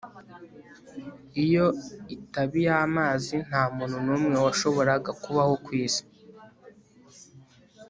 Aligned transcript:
Iyo 1.43 1.65
itaba 2.15 2.55
iyamazi 2.61 3.35
nta 3.47 3.63
muntu 3.75 3.97
numwe 4.05 4.35
washoboraga 4.45 5.11
kubaho 5.23 5.53
ku 5.63 5.71
isi 5.85 6.03